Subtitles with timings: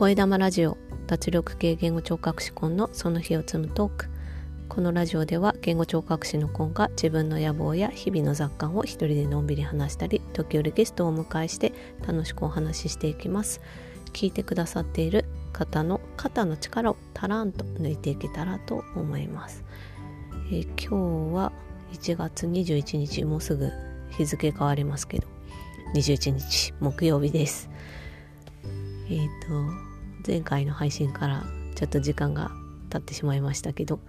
[0.00, 4.06] 声玉ラジオ脱力系言語聴覚士コンのその日を積むトーク。
[4.70, 11.74] このラジオでは言語聴覚士のコンが自分の野望や日々の雑感を一人でのんびり話したり時折ゲストをお迎えして
[12.08, 13.60] 楽しくお話ししていきます。
[14.14, 19.62] 聞いてくださっている方の肩の力をタランと抜いていけたらと思います、
[20.50, 21.52] えー、今日は
[21.92, 23.70] 1月21日もうすぐ
[24.16, 25.28] 日付変わりますけど
[25.94, 27.68] 21日木曜日です。
[29.10, 29.89] えっ、ー、と
[30.26, 32.50] 前回の配信からちょっと時間が
[32.90, 34.00] 経ってしまいましたけど、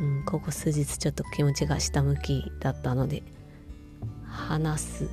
[0.00, 3.22] うん、ここ数日ちょっと気持ちが下向きだったので
[4.26, 5.08] 話す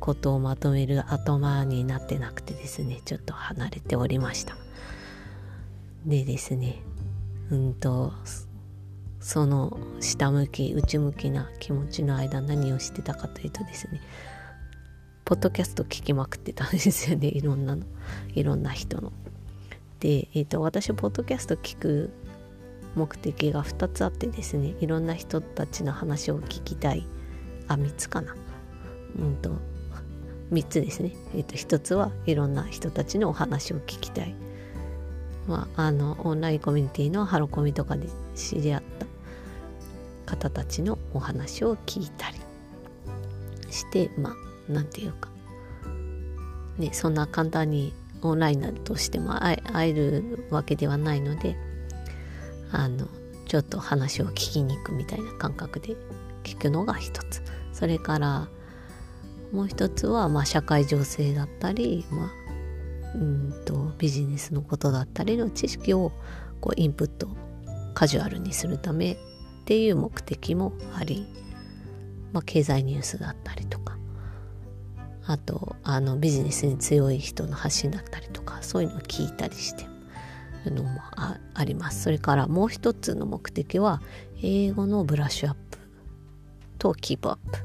[0.00, 4.56] ことをまとめる頭になってなくてですねちょっと離れておりました。
[6.06, 6.82] でですね
[7.50, 8.12] うんと
[9.20, 14.00] その下向き内向きな気持ちの間何をしてたかというとですね
[15.32, 17.28] ポッドキャスト聞きまくってたんですよね。
[17.32, 17.84] いろんなの。
[18.34, 19.14] いろんな人の。
[19.98, 22.10] で、えーと、私ポッドキャスト聞く
[22.96, 24.74] 目的が2つあってですね。
[24.80, 27.06] いろんな人たちの話を聞きたい。
[27.66, 28.36] あ3つかな。
[29.18, 29.52] うんと
[30.52, 34.34] 3つですね、えーと、1つはいろんな人たちのお話を聞きたい。
[35.48, 38.82] まあ、あのオンラインコミュニティのハロコミとかで知り合っ
[40.26, 42.36] た方たちのお話を聞いたり
[43.70, 44.36] してまあ
[44.68, 45.31] 何て言うか。
[46.78, 47.92] ねそんな簡単に
[48.22, 51.56] オンラインとしても会えるわけではないので
[52.70, 53.08] あの
[53.46, 55.96] ちょっと話を聞きに行くみたいな感覚で
[56.44, 57.42] 聞くのが一つ。
[57.72, 58.48] それから
[59.52, 62.30] もう一つは、まあ、社会情勢だったり、まあ、
[63.14, 66.12] うんとビジネスのことだったりの知識を
[66.60, 67.28] こうインプット
[67.94, 69.16] カジュアルにするためっ
[69.66, 71.26] ていう目的もあり、
[72.32, 73.91] まあ、経済ニュースだったりとか
[75.32, 79.86] あとあのビジネスに強い人の発信だったりとかそういうのを聞いたりして
[80.66, 82.02] るのもああります。
[82.02, 84.02] それからもう一つの目的は
[84.42, 85.78] 英語のブラッシュアップ
[86.78, 87.58] とキープアップ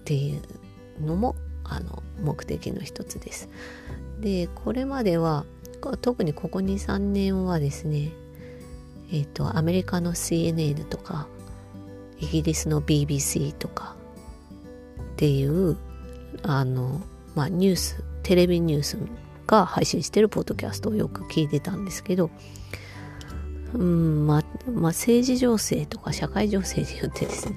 [0.00, 3.48] っていうのもあの目的の一つです。
[4.20, 5.46] でこれまでは
[6.02, 8.10] 特にここ23年はですね
[9.10, 11.28] えっ、ー、とアメリカの CNN とか
[12.18, 13.96] イギリスの BBC とか
[15.00, 15.78] っていう
[16.42, 17.00] あの、
[17.34, 18.98] まあ、ニューステレビニュース
[19.46, 22.30] が配信してるポッドキャストをよく聞いてたんですけど
[23.74, 27.56] うんまあ、まあ、政治情勢とか社会情勢によってですね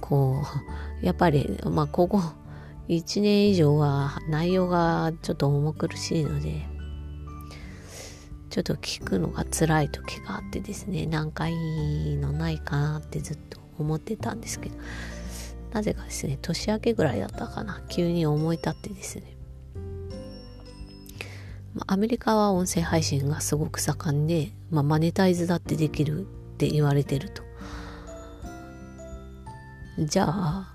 [0.00, 0.42] こ
[1.02, 2.20] うやっぱりまあここ
[2.88, 6.66] 1年以上は内容がちょっと重苦しいので
[8.50, 11.54] ちょっと聞くのが辛い時があってですね何回
[12.16, 14.76] のないかなってずっと思ってたんですけど
[15.74, 17.82] なぜかですね年明けぐらいだったかな。
[17.88, 19.36] 急に思い立ってですね。
[21.88, 26.24] アメリカは音声配信がすごく盛んで、まあ、マネタイズだってできるっ
[26.56, 27.42] て言われてると。
[29.98, 30.74] じゃあ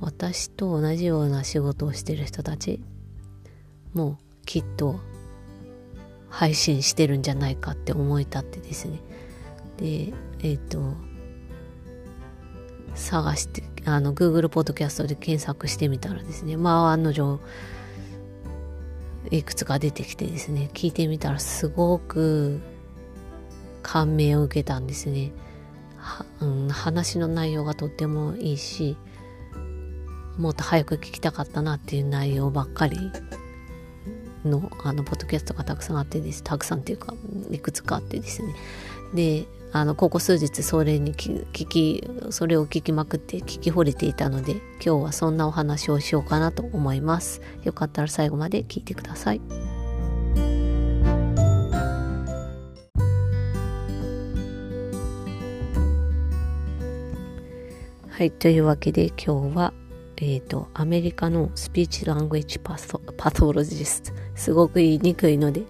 [0.00, 2.80] 私と同じような仕事をしてる人たち
[3.94, 4.98] もきっと
[6.28, 9.00] 配信してるんじゃないかって思い立ってですね。
[9.76, 11.13] でえっ、ー、と
[12.94, 17.40] 探してあの Google ポッドキャストで検索してみたらですねまあ案の定
[19.30, 22.60] いくつか出てきてですね聞いてみたらすごく
[23.82, 25.32] 感銘を受けたんですね、
[26.40, 28.96] うん、話の内容がとってもいいし
[30.38, 32.98] もっと早く聞きたかったなっていう内容ばっかり
[34.44, 36.42] のあのポッドキャストがたくさんあってです。
[36.42, 37.14] たくさんっていうか
[37.50, 38.54] いくつかあってですね。
[39.14, 39.46] で
[39.76, 47.42] あのここ数日それに聞きそれを聞きまくって聞き惚れていたので今日はそんなお話をしようかなと思います。
[47.64, 49.40] よかったら最後まで聞いてください。
[58.10, 59.74] はいというわけで今日は
[60.18, 64.12] えっ、ー、とアメリカのスピーチラングエッジパソパトロジスト。
[64.36, 65.62] すごく言いにくいので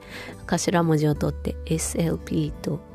[0.46, 2.92] 頭文字を取って SLP と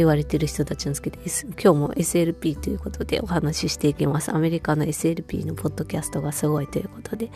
[0.00, 4.34] 言われてる人たちなんですけど、S、今日も SLP ということでお話ししていきます。
[4.34, 7.30] アメリカの SLP のポッドキャストがすごいということで、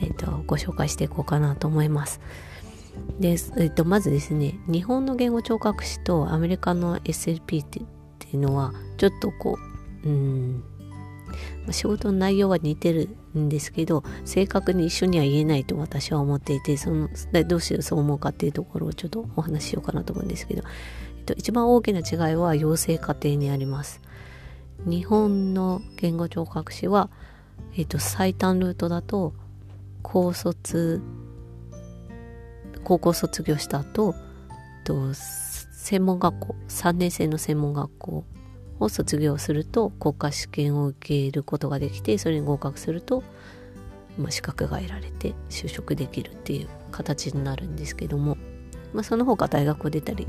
[0.00, 2.20] え、ー、と、ご紹介していこうかなと思います。
[3.20, 7.84] で、えっ、と、まずですね、日本の言語聴覚士とアメリカの SLP ってい
[8.34, 9.58] うのは、ちょっとこ
[10.04, 10.64] う、うん、
[11.70, 17.08] 仕事の内容は似てるんですけど正確に一緒には言えないと私は思っていてその
[17.46, 20.62] どうしてそう思うかっていうところをちょっとお話ししようかなと思うんですけど
[21.28, 24.00] と、一番大きな違いは養成過程にあります。
[24.86, 27.10] 日本の言語聴覚士は、
[27.76, 29.34] えっと、最短ルートだと
[30.02, 31.02] 高卒
[32.84, 34.14] 高校卒業した後
[34.84, 38.24] と専門学校3年生の専門学校
[38.80, 43.24] を卒業すると国家試験を受けることができてそれに合格すると、
[44.16, 48.38] まあ、資格が得られて就職できるっていう形になるんですけども、
[48.94, 50.28] まあ、その他大学を出たり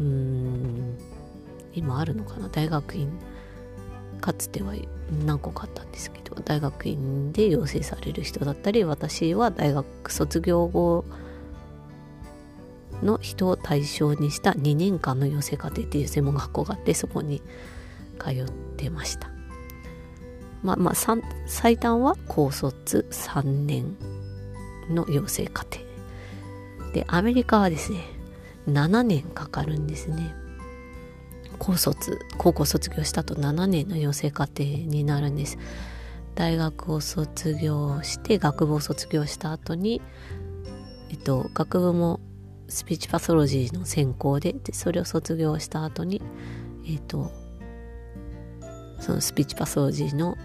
[0.00, 0.98] うーん。
[1.72, 2.48] 今あるのかな？
[2.48, 3.12] 大学院。
[4.20, 4.74] かつては
[5.24, 11.06] 何個かあったんですけど大学院で養成される人だったり私は大学卒業後
[13.02, 17.40] の人を対象にした2年間の養成課程っていう専門学校があってそこに
[18.18, 18.44] 通っ
[18.76, 19.30] てました。
[20.62, 20.94] まあまあ
[21.46, 23.96] 最短は高卒3年
[24.90, 25.78] の養成課程
[26.92, 28.00] でアメリカはですね
[28.68, 30.34] 7年かかるんですね。
[31.58, 35.58] 高卒高校卒業した後7年の養成課程になるんです。
[36.34, 40.00] 大学を卒業して学部を卒業した後に
[41.10, 42.20] えっと学部も
[42.68, 46.22] スピーチパソロジーの専攻ででそれを卒業した後に
[46.86, 47.30] えっ、と
[49.00, 50.38] そのスピーチパソロジーの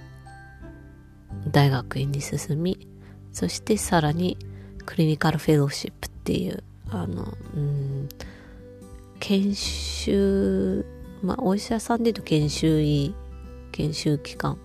[1.52, 2.88] 大学院に進み
[3.32, 4.38] そしてさらに
[4.86, 8.10] クリニカルフェローシップっていうあのうん
[9.20, 10.86] 研修
[11.22, 13.16] まあお医者さんで言うと研修医
[13.72, 14.58] 研修機関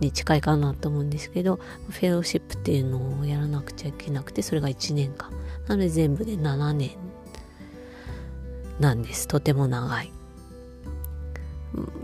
[0.00, 1.58] に近いかなと思うんですけど
[1.90, 5.30] フェローシップっていうのをやらなくちゃいけなくてそれが1年間。
[5.68, 6.90] なので全部で7年
[8.80, 9.28] なんです。
[9.28, 10.12] とても長い。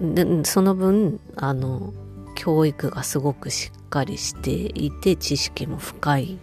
[0.01, 1.93] でその分あの
[2.35, 6.39] 教育がすごくしっかりしていて知識も深い。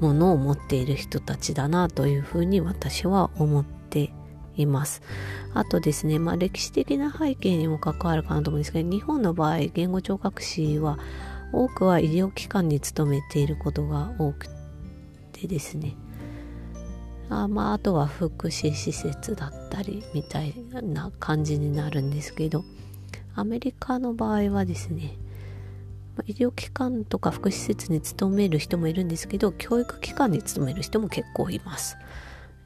[0.00, 4.12] ものを持っている人たちだなというふうに私は思って
[4.56, 5.02] います。
[5.54, 10.98] あとですね、まあ、歴史的な背景にも関わるかなと思うんですけど日本の場合言語聴覚士は
[11.52, 14.48] 多くは医療機関に勤めていることが多く
[15.32, 15.96] てですね
[17.28, 22.64] あまああとは福祉施設だったりみたいな感じになるんですけど
[23.34, 25.16] アメリカの場合はですね
[26.26, 31.96] 医療機関とか福祉施設に勤める人もいるんですけど教育機関に勤める人も結構います。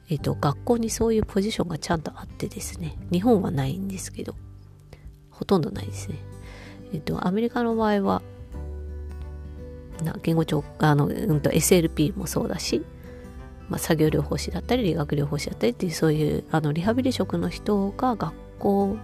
[0.09, 4.35] えっ、と学校にそういうポジションがちゃんとあってですね日本はないんですけど
[5.31, 6.17] ほとんどないですね。
[6.93, 8.21] えっ、とアメリカの場合は
[10.03, 12.83] な言語聴あの、うんと、SLP もそうだし、
[13.69, 18.97] まあ、作業療法士だったり理学療法士だったりっていうそういうあのリハビリ職の人が学校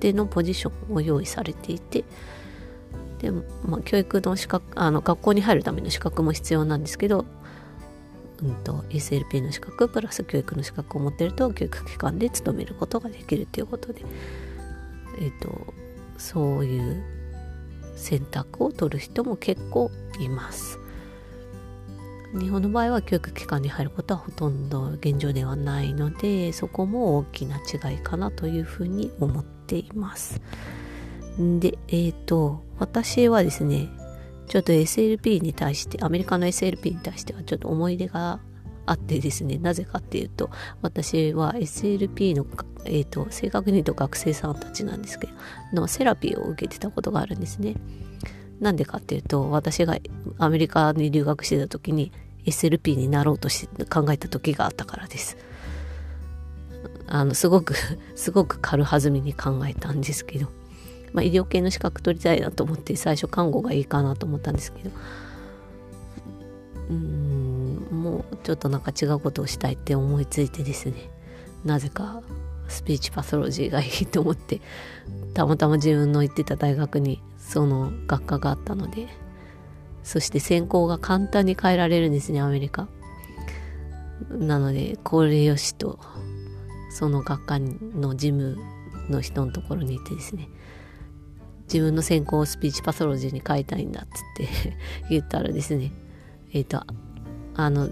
[0.00, 2.04] でのポジションを用意されていて
[3.18, 7.24] で、まあ、教育の資格あの学校に入るための資格も必要なんですけど、
[8.42, 14.02] うんと、SLP の資格プラス教育の資格を持ってると教育機関で勤めることができるということで、
[15.20, 15.74] えっ、ー、と
[16.16, 17.02] そういう
[17.96, 20.78] 選択を取る人も結構います。
[22.38, 30.40] 日本の場合は教育機関に入ることはほとんど現状ではないのでそこも大きな違いかなというふうに思っています。
[31.38, 33.88] で、えっ、ー、と私はですね
[34.48, 38.40] ちょっと SLP に対してアメリカの SLP に対してはちょっと思い出が
[38.86, 40.50] あってですねなぜかっていうと
[40.80, 42.46] 私は SLP の、
[42.86, 45.28] えーと、正確に言うと学生さんたちなんですけ
[45.72, 47.74] どのセラピーを受けてたことがあるんですね。
[48.60, 49.96] なんでかっていうと私が
[50.38, 52.10] アメリカに留学してた時に
[52.44, 55.36] SLP になろうとして考えた時があったからです。
[57.06, 57.74] あのすごく
[58.16, 60.48] すごく軽はずみに考えたんですけど、
[61.18, 64.90] まあ、医療系の資格取りたいなと思って最初看護がいいかなと思ったんですけど。
[66.90, 71.10] うんもうちょっとなんか違うことをしたいって思いついてですね。
[71.64, 72.22] なぜか
[72.68, 74.62] スピーチパソロジーがいいと思って
[75.34, 79.08] たまたま自分の行ってた大学にその学科があったので。
[80.04, 82.88] そして専攻が簡単に変えられるんですねアメリカ。
[84.30, 85.98] なのでこれよしと
[86.90, 88.56] その学科の事務
[89.10, 90.48] の人のところに行ってですね。
[91.72, 94.48] 自分の専攻をスピーチパソロジーに変えたいんだっつって
[95.10, 95.92] 言ったらですね
[96.52, 96.82] えっ、ー、と
[97.54, 97.90] あの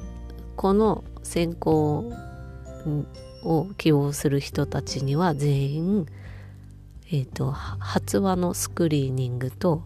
[0.57, 2.13] この専攻
[3.43, 6.07] を希望する人たちには全員、
[7.09, 9.83] えーと、発話のスクリーニングと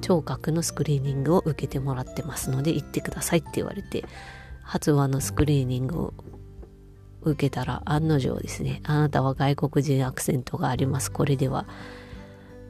[0.00, 4.04] 聴覚のスクリーニングを受けてもらってますので行ってくださいって言われて
[4.62, 6.14] 発話のスクリーニングを
[7.22, 11.10] 受けたら案の定ですねあなたは外国人アクセントがあります。
[11.10, 11.66] これでは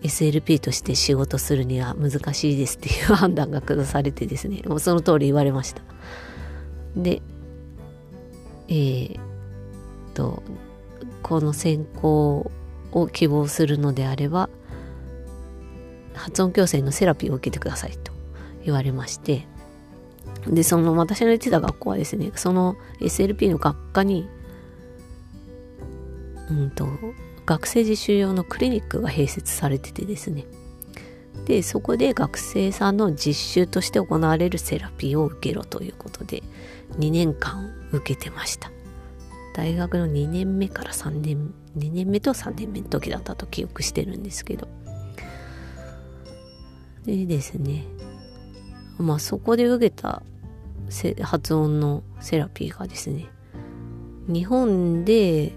[0.02, 4.62] SLP として仕事するには難しいですっていう判断が下されてですね。
[4.66, 5.82] もうその通り言われました。
[6.96, 7.22] で
[8.68, 9.18] えー、
[10.14, 10.42] と
[11.22, 12.50] この専攻
[12.92, 14.50] を希望するのであれば
[16.14, 18.12] 発音矯正のセラピーを受けてくださいと
[18.64, 19.46] 言われまして。
[20.46, 24.28] で、その私の行ってた学校はですね、その SLP の学科に、
[26.50, 26.88] うんと、
[27.48, 30.44] 学生実習用のクリニックが併設されててですね。
[31.46, 36.42] で、そこで学生さんの実習として行われるセラピーを受けろということで、
[36.98, 38.70] 2年間受けてました。
[39.54, 44.68] 大学の2年目から3年、2年目と3年目の時だったと記憶してるんですけど。
[47.06, 47.86] でですね、
[48.98, 50.22] まあそこで受けた
[51.22, 53.24] 発音のセラピーがですね、
[54.26, 55.54] 日本で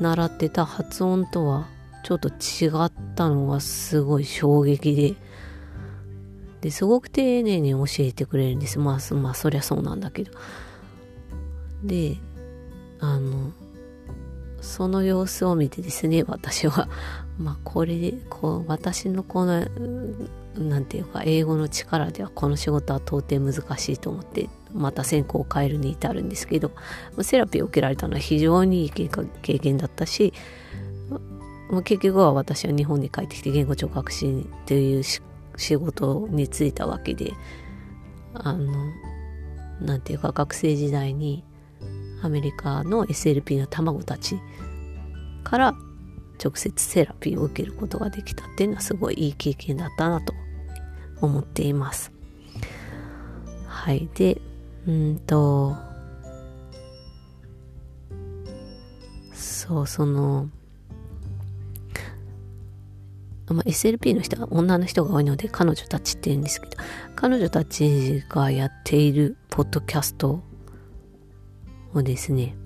[0.00, 1.66] 習ってた発音とは
[2.02, 5.14] ちょっと違ったのがすごい衝撃で、
[6.60, 8.78] ですごく丁寧に教えてくれるんです。
[8.78, 10.32] まあ、まあ、そりゃそうなんだけど。
[11.82, 12.16] で、
[13.00, 13.52] あの、
[14.60, 16.88] その様子を見てですね、私は、
[17.38, 19.66] まあ、これで、こう、私のこの、
[20.58, 26.72] なんていうか、英語の力ではこの仕事は到底難しいと思って、また専攻を変えるに至るんですけど、
[27.22, 29.08] セラピーを受けられたのは非常にいい経
[29.58, 30.32] 験だったし、
[31.84, 35.20] 結局は私は日本に帰ってきて言語聴覚士という仕
[35.76, 37.32] 事に就いたわけで、
[38.34, 38.72] あの、
[39.80, 41.44] なんていうか学生時代に
[42.22, 44.38] アメリカの SLP の卵たち
[45.44, 45.74] から
[46.42, 50.34] 直接セラピーを受けることができたっていうのはすごいいい経験だったなと
[51.20, 52.12] 思っています。
[53.66, 54.08] はい。
[54.14, 54.40] で、
[54.86, 55.76] うんと、
[59.32, 60.48] そう、その、
[63.48, 66.76] まあ、SLP の人は女の人が多いので彼女たちって言うんですけど、
[67.14, 70.42] 彼女たちがやっているポッドキャスト
[71.94, 72.56] をですね、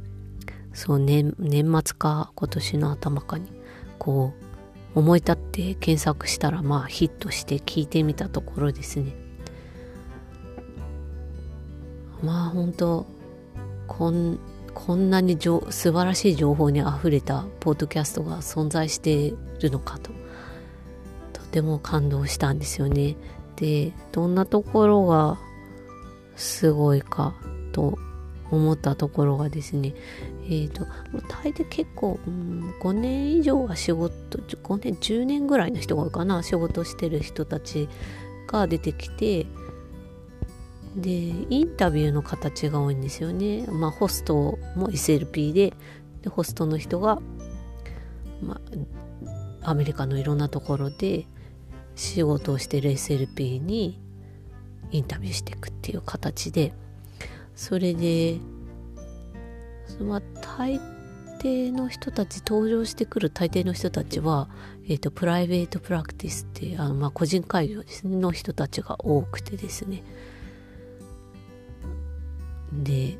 [0.73, 3.51] そう年、年末か今年の頭かに、
[3.99, 4.50] こう、
[4.95, 9.15] 思い立って検索したら、まあヒットして聞いてみたところですね。
[12.23, 13.07] まあ本当
[13.87, 14.39] こん、
[14.75, 20.11] こんなに素晴らしい情報にあふれたポッドキャストが存在しているのかと、
[21.33, 23.17] とても感動したんですよね。
[23.57, 25.39] で、どんなところが
[26.37, 27.35] すごいか
[27.73, 27.99] と
[28.51, 29.95] 思ったところがですね、
[30.51, 30.85] えっ、ー、と、
[31.29, 37.89] 大抵結構、うん、5年以上は仕事、5年、10年ぐらいの人が多いかな、仕事してる人たち
[38.49, 39.47] が出てきて、
[40.97, 43.65] で、インタビューの形が多いんですよね。
[43.69, 45.73] まあ、ホストも SLP で、
[46.23, 47.21] でホストの人が、
[48.43, 48.61] ま
[49.63, 51.27] あ、アメリカのいろんなところで
[51.95, 54.01] 仕事をしてる SLP に
[54.91, 56.75] インタビューしていくっていう形で、
[57.55, 58.39] それで、
[60.05, 60.23] まあ、
[60.59, 60.81] 大
[61.41, 64.49] 抵の人たち、登場してくる大抵の人たちは、
[64.85, 70.03] え、ー、と、プライベートプラクティスっていう、あの、まあ、個人会業ですね、の人たちが多くてですね。
[72.73, 73.19] で、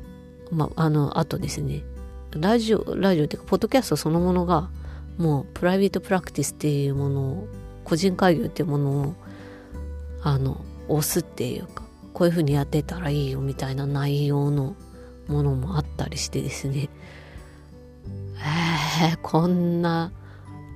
[0.51, 1.83] まあ、あの、あとですね、
[2.31, 4.69] ラジオ、ラジオっていうか、ポッドキャストそのものが、
[5.17, 7.47] もう、プライベートプラクティスっていうものを、
[7.83, 9.15] 個人会議っていうものを、
[10.23, 11.83] あの、押すっていうか、
[12.13, 14.75] こういうふうにやってたらいいよみたいな内容の
[15.31, 16.89] ものもあったりしてですね。
[19.03, 20.11] えー、こんな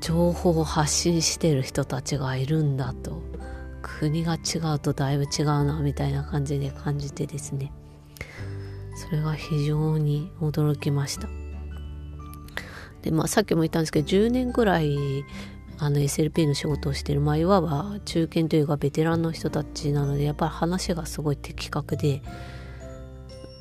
[0.01, 3.21] 情報を発信してる人たちがいるんだと。
[3.81, 7.71] 国が違うとだいぶ違うなみたいな感じで感じてですね。
[8.95, 11.27] それが非常に驚きました。
[13.03, 15.24] でまあさっきも言ったんですけど10年ぐらい
[15.77, 22.21] あの SLP の仕事をしてるまあいわば中堅というかベテランの人たちなのでやっぱり話がすごい的確で、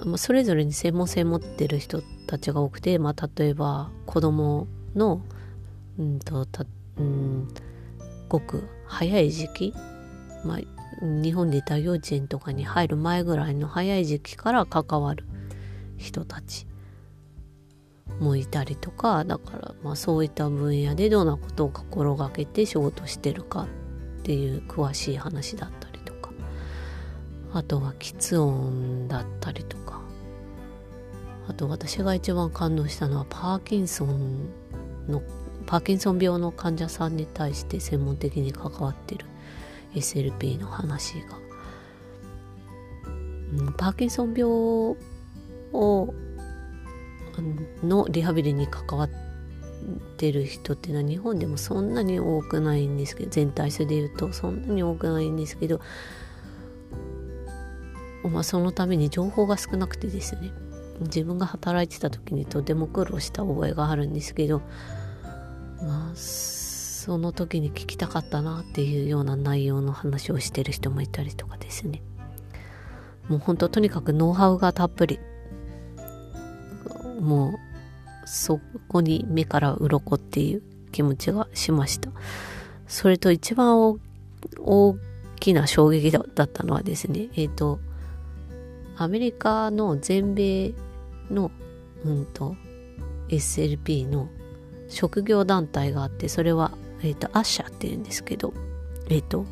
[0.04, 5.22] まあ、それぞれに専門性持ってる人たちが多くて、まあ、例えば子供の
[5.98, 6.64] うんとた
[6.98, 7.48] うん
[8.28, 9.74] ごく早い時期、
[10.44, 10.58] まあ、
[11.00, 15.24] 日本でいた幼稚園とかに入る前ぐらいの早い時期から関わる
[15.96, 16.66] 人たち
[18.20, 23.66] もいたりとかだからまあそういった分野でどんなことを心がけて仕事してるか
[24.20, 26.30] っていう詳しい話だったりとか
[27.52, 29.83] あとは喫音だったりとか
[31.48, 34.48] あと私が一番感動したのはパーキンソン
[35.08, 35.22] の
[35.66, 39.26] パーキンソン病の患者さんに対して専門的に関わってる
[39.94, 41.38] SLP の話が、
[43.58, 46.14] うん、パーキンソン病を
[47.82, 49.10] のリハビリに関わっ
[50.16, 55.80] てる人っていうのは日本でもそんなに多くないんですけど全体数で言うとそんなに多くないんですけど、
[58.22, 60.52] まあ、そのために情報が少なくてですね。
[61.00, 64.60] 自分が働いてた時にとても苦労した覚えがあるんですけど
[65.82, 72.00] まあその時に聞きたかったなっていうような内容の話をしてる人もいたりとかですね。
[73.28, 75.20] もう本当とにかくノウハウがたっぷり。
[77.20, 77.58] もう
[78.26, 78.58] そ
[78.88, 82.10] こに目から鱗っていう気持ちがしました。
[82.86, 83.98] それと一番
[84.58, 84.96] 大
[85.40, 87.80] きな衝撃だったのはですねえっ、ー、と
[88.96, 90.74] アメリカの全米
[91.30, 91.50] の
[92.04, 92.56] うんと
[93.28, 94.28] SLP の
[94.88, 96.72] 職業団体があってそれは
[97.02, 98.52] えっ、ー、とアッシャーっていうんですけど
[99.08, 99.46] えっ、ー、と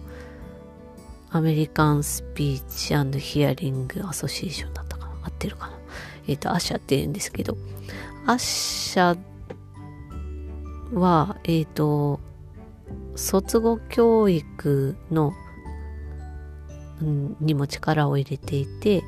[1.31, 5.13] アメリカンスピーチヒアリングアソシエーションだったかな？
[5.25, 5.79] 合ってるかな？
[6.29, 7.57] えっ、ー、と、アッシャーって言うんですけど、
[8.27, 12.21] アッシャーは、えっ、ー、と、
[13.17, 15.33] 卒業教育の、
[17.01, 19.03] うん、にも力を入れていて、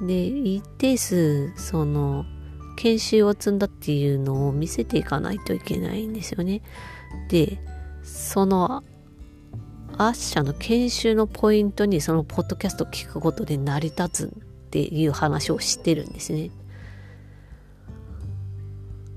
[0.00, 2.24] で、一定数、その、
[2.76, 6.62] 研修を積んだっていうのを見せていかないといけないんですよね。
[7.28, 7.58] で、
[8.04, 8.84] その
[9.98, 16.50] アッシャの研修のポイントにそのポッドキャストを聞くことで成り立つっていう話をしてるんですね。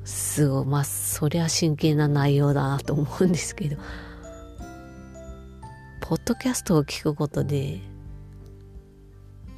[0.04, 3.78] すごい、まあ、そりゃ真剣な内容だなと思うんですけど、
[6.00, 7.80] ポッドキャストを聞くことで、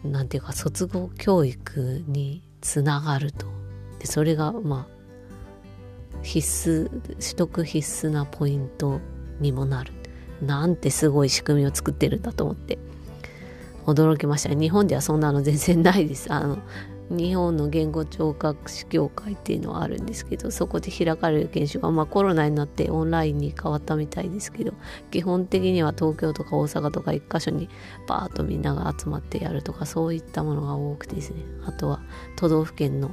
[0.04, 3.48] なんていうか、卒業教育につながると。
[4.00, 9.00] で、それが、まあ、必須、取得必須なポイント
[9.40, 9.94] にもなる。
[10.46, 12.78] なんてすごい仕組みを作ってるんだと思って
[13.86, 16.60] 驚きました日本ではそんなの全然ないですあの
[17.10, 24.74] 日本の言語聴覚士協会っていうのはあるんですけどそこで開かれる研修が、まあ、コロナになってオンラインに変わったみたいですけど
[25.12, 27.70] 基本的には東京とか大阪とか一箇所に
[28.08, 31.44] バーッとみんなが集まってやるとかそういったものが多くてですね。
[31.66, 32.02] あとは
[32.36, 33.12] 都道府県の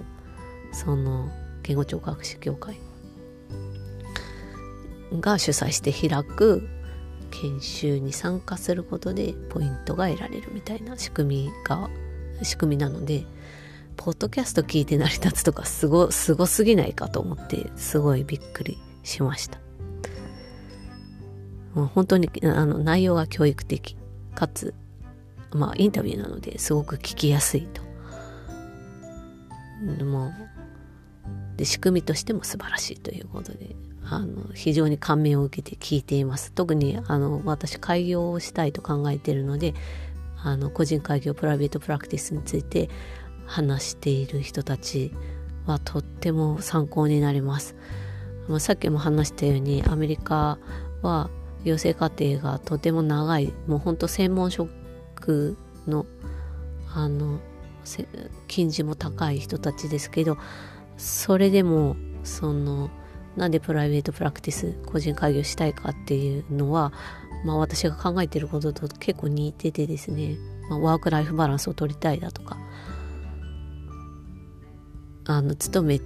[0.73, 1.29] その
[1.63, 2.79] 言語聴覚士協会
[5.13, 6.69] が主催して開く
[7.31, 11.89] 研修に参加することでポイントが得られるみたいな仕組みが
[12.43, 13.25] 仕組みなので
[14.03, 19.59] ポッドキャスト聞いて成り立つとかすごすごすぎないかと思ってすごいびっくりしました。
[21.75, 23.99] もう本当にあの内容が教育的
[24.35, 24.75] かつ
[25.53, 27.83] まあインタビューなのですごく聞きやすいと。
[30.03, 36.53] もうで仕組みとしても素晴らしいということであの非常に感銘を受けて聞いています。
[36.53, 39.75] 特にあの私開業をしたいと考えているので
[40.43, 42.89] あの個人開業プライベートプラクティスについて
[43.51, 45.13] 話している人たち
[45.67, 47.75] はとっても参考になります。
[48.59, 50.59] さっきも話したようにアメリカ
[51.03, 51.31] は
[51.65, 53.53] 養成課程がとても長い。
[53.67, 55.57] もうほんと専門職
[55.89, 56.07] の
[56.95, 57.41] あの
[58.47, 60.37] 金字も高い人たちですけど
[60.97, 62.91] それでもその
[63.37, 66.93] なんでプライベートプラクティス個人開業したいかっていうのは、
[67.45, 70.37] まあ、私が考えてることと結構似ててですね、
[70.69, 72.57] まあ、ワークライフバランスを取りたいだとか。
[75.37, 76.01] あの勤め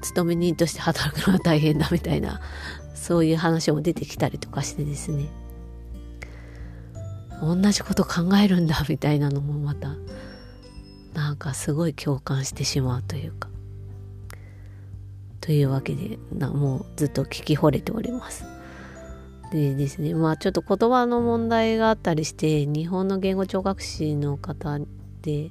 [0.00, 2.40] 勤め人として働くのは大変だみたいな
[2.94, 5.28] そういう話も出てきたりとかしてですね
[7.40, 9.96] 同じこと考えるんだみたいなのもまた
[11.12, 13.48] なんかすごい共感してしまうというか
[15.40, 18.46] というわけでなもうずっと聞き惚れております。
[19.52, 24.78] でですねまあちょっと言葉の問題があったりして日本の言語聴覚士の方
[25.20, 25.50] で、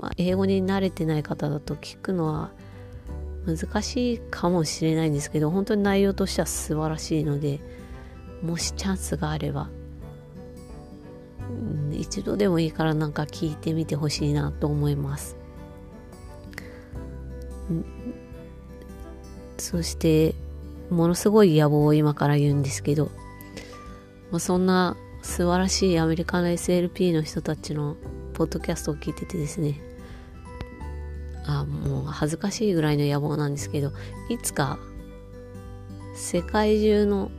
[0.00, 2.50] まあ、英語に慣れてない方だと聞くのは
[3.46, 7.60] 難しいかもしれないんですけど本当に内容としては素晴らしいので
[8.42, 9.68] もしチャンスがあれば、
[11.50, 15.36] うん、一度でもいいからなんか聞いてみてほしいなと思います。
[19.58, 20.34] そして
[20.88, 23.10] ものすごい野望を今から言うんですけど、
[24.38, 27.96] そんな素晴らしいアメリカの SLP の人たちの
[28.32, 29.78] ポッドキャストを聞いててですね
[31.58, 33.92] あもう恥ずかしいぐらいの野望なんですけど
[34.28, 34.78] いつか
[36.14, 37.30] 世界中の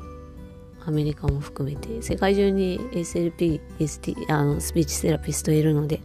[0.86, 6.02] アメリカも含めて世界中に SLP、ST、あのスピーチセラピストいるので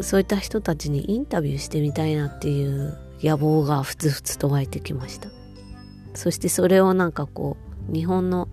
[0.00, 5.28] そういった人たちにインタビューしてみたいなっていう野望がふつふつと湧いてきました。
[6.14, 7.56] そしてそれをなんかこ
[7.88, 8.48] う日本の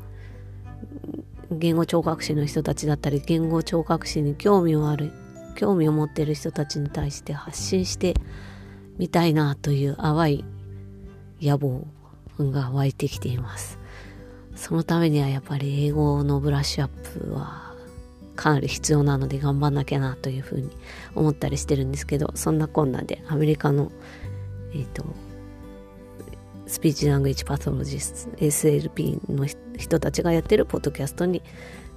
[1.52, 5.12] 言語聴覚士の人たちだったり言語聴覚士に興味をある
[5.56, 8.14] 興味を持っている人たちに対して発信して
[8.98, 10.46] みたいなという淡い
[11.42, 11.88] 野望
[12.40, 13.80] が湧いてきています
[14.56, 16.90] そのためにはやっぱり英語のブラッシュアッ
[17.20, 17.74] プは
[18.36, 20.70] かなり必要なので頑張んなきゃなというふうに
[21.16, 23.92] 思ったりしてるんですけどそんなこんなでアメリカの
[24.74, 25.06] えっ、ー、と、
[26.68, 29.46] スピーチラングイッチパトロジスト SLP の
[29.78, 31.42] 人たちがやってるポッドキャストに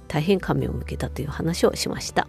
[0.07, 2.27] 大変感銘を向けたという話をしました。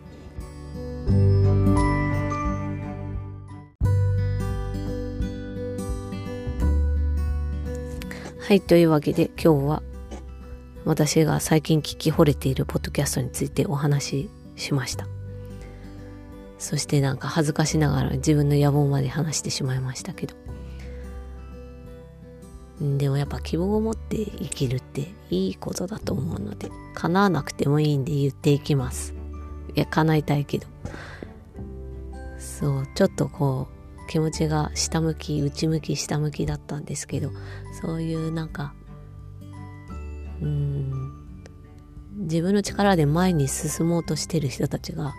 [8.51, 9.83] はい、というわけで今日は
[10.85, 15.07] 私が最近聞き惚れているポッドキャストについてお話ししました。
[16.59, 20.35] そしてなんか恥ずかしながら自分の野望まで話してしまいましたけど。
[22.81, 29.19] でもやっぱ希望を持って生きるっていいことだと思うので、叶わなくてもいいんで言っていきます。
[29.74, 30.66] いや叶いたいけど。
[32.61, 37.30] そうちょっとこう気持ちが下向き内向き下向きだったんですけど
[37.80, 38.74] そういうなんか
[40.42, 41.11] うん
[42.16, 45.14] 自分の力で前に進もうとしてる人たちが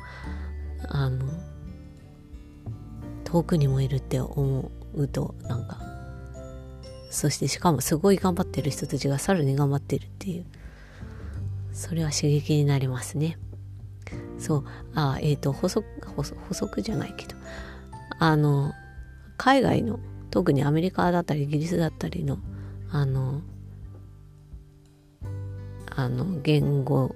[0.88, 1.26] あの
[3.24, 5.80] 遠くにもいるって思うとなんか
[7.10, 10.46] そしてしかもすごい頑張ってる人たちがさらに頑張ってるっていう
[11.74, 13.38] それは刺激になりますね。
[14.38, 14.64] そう。
[14.96, 17.36] あえっ、ー、と補足補足じゃないけど。
[18.20, 18.74] あの
[19.38, 22.38] 海外の特にアメリカだったりイギリスだったりの
[22.92, 23.42] あの
[25.88, 27.16] あの言語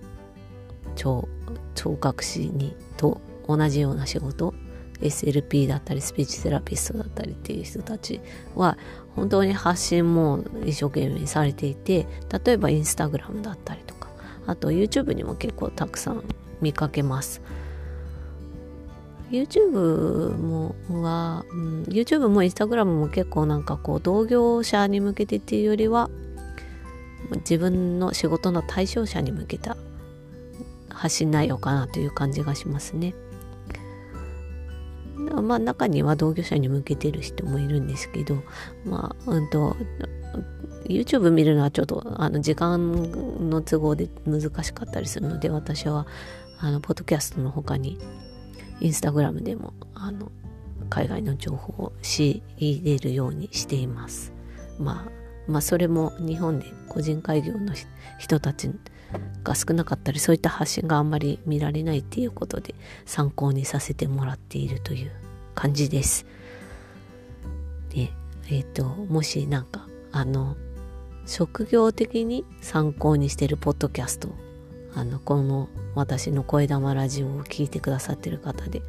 [0.96, 1.28] 聴
[1.76, 4.56] 聴覚士にと同じような仕事
[5.02, 8.20] SLP だったりスピーチセラピストだったりっていう人たち
[8.56, 8.78] は
[9.16, 12.08] 本当に発信も一生懸命されていて
[12.46, 14.10] 例えばインスタグラムだったりとか
[14.48, 16.24] あと YouTube にも結構たくさん
[16.62, 17.42] 見かけます
[19.32, 26.10] YouTube もは、うん、YouTube も Instagram も結構なんかこう同業者に向けてっていうよりは
[27.38, 29.78] 自分の仕事の対象者に向けた
[30.90, 33.14] 発信内容かなという感じがしますね。
[35.42, 38.38] まあ中には同業者に向けてる人もいるんですけど
[38.86, 39.76] まあうんと
[40.88, 46.06] YouTube 見るのはちょっとあの時間の都合で難しかったりするので私は
[46.60, 48.00] あのポッドキャストの他に
[48.80, 50.32] インスタグラムでもあの
[50.90, 54.34] 海外の情報を仕入れるようにしています。
[54.80, 55.12] まあ
[55.48, 57.74] まあそれも日本で個人開業の
[58.20, 58.70] 人たち
[59.44, 65.12] が少なかったりそういった発信があんまり見られないっていうことで参考にさせてもらっているという
[65.54, 66.26] 感じです。
[67.90, 68.12] で
[68.50, 70.56] えっ、ー、ともしなんかあの
[71.26, 74.30] 職業的に参考にしてるポッドキャスト
[74.96, 78.82] あのこの私の声玉ラジオを聞いてくださってる方で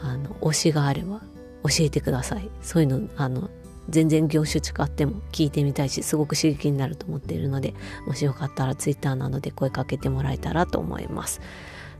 [0.00, 1.20] あの推しがあれば
[1.64, 2.48] 教えてください。
[2.62, 3.50] そういうのあの
[3.90, 7.74] 全然業種違っても聞いてみたいしすごく刺激になると思っているので
[8.06, 11.40] もしよかったら Twitter などで声かけてもらえたらと思います。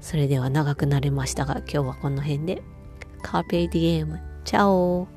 [0.01, 2.63] それでは長くなりましたが今日はこの辺で。
[3.23, 4.21] カーペディエム。
[4.45, 5.09] チャオ